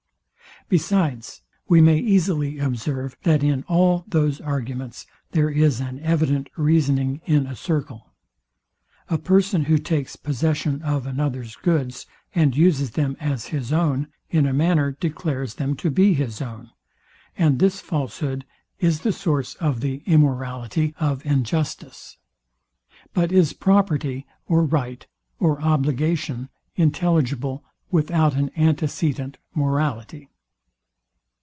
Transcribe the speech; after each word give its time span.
Besides, 0.69 1.41
we 1.67 1.81
may 1.81 1.97
easily 1.99 2.57
observe, 2.57 3.17
that 3.23 3.43
in 3.43 3.63
all 3.63 4.05
those 4.07 4.39
arguments 4.39 5.05
there 5.31 5.49
is 5.49 5.81
an 5.81 5.99
evident 5.99 6.49
reasoning 6.55 7.19
in 7.25 7.45
a 7.45 7.57
circle. 7.57 8.13
A 9.09 9.17
person 9.17 9.65
who 9.65 9.77
takes 9.77 10.15
possession 10.15 10.81
of 10.81 11.05
another's 11.05 11.57
goods, 11.57 12.05
and 12.33 12.55
uses 12.55 12.91
them 12.91 13.17
as 13.19 13.47
his 13.47 13.73
own, 13.73 14.07
in 14.29 14.45
a 14.45 14.53
manner 14.53 14.93
declares 14.93 15.55
them 15.55 15.75
to 15.75 15.89
be 15.89 16.13
his 16.13 16.41
own; 16.41 16.69
and 17.37 17.59
this 17.59 17.81
falshood 17.81 18.45
is 18.79 19.01
the 19.01 19.11
source 19.11 19.55
of 19.55 19.81
the 19.81 20.01
immorality 20.05 20.95
of 21.01 21.25
injustice. 21.25 22.15
But 23.13 23.33
is 23.33 23.51
property, 23.51 24.25
or 24.47 24.63
right, 24.63 25.05
or 25.37 25.61
obligation, 25.61 26.47
intelligible, 26.77 27.65
without 27.89 28.37
an 28.37 28.51
antecedent 28.55 29.37
morality? 29.53 30.29